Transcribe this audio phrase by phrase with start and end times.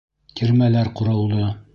[0.39, 1.51] Тирмәләр ҡоролдо